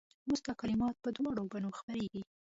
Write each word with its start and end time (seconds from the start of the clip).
اوس 0.27 0.39
دا 0.47 0.53
کلمات 0.61 0.95
په 1.03 1.09
دواړو 1.17 1.43
بڼو 1.51 1.69
خپرېږي. 1.79 2.21